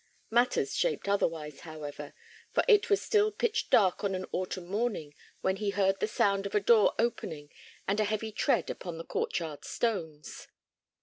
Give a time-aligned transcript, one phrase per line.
[0.31, 2.15] Matters shaped otherwise, however,
[2.51, 6.47] for it was still pitch dark on an autumn morning when he heard the sound
[6.47, 7.51] of a door opening
[7.87, 10.47] and a heavy tread upon the court yard stones.